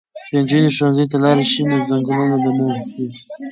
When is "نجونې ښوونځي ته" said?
0.41-1.17